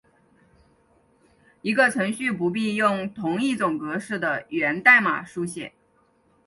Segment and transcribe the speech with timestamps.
[1.61, 5.73] 一个程序不必用同一种格式的源代码书写。